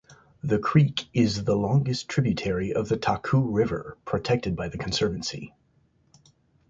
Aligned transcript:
The 0.41 0.57
creek 0.57 1.05
the 1.13 1.55
longest 1.55 2.09
tributary 2.09 2.73
of 2.73 2.89
the 2.89 2.97
Taku 2.97 3.39
River 3.51 3.99
protected 4.03 4.55
by 4.55 4.67
the 4.67 4.79
conservancy. 4.79 5.53